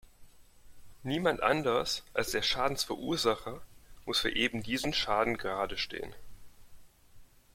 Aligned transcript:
Niemand 1.03 1.43
anders 1.43 2.03
als 2.15 2.31
der 2.31 2.41
Schadensverursacher 2.41 3.61
muss 4.07 4.17
für 4.19 4.35
eben 4.35 4.63
diesen 4.63 4.93
Schaden 4.95 5.37
gerade 5.37 5.77
stehen. 5.77 6.15